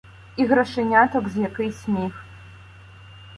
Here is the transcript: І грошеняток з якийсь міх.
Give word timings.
І 0.35 0.45
грошеняток 0.45 1.29
з 1.29 1.37
якийсь 1.37 1.87
міх. 1.87 2.25